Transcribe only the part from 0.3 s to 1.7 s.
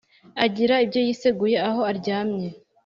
Agira ibyo yiseguye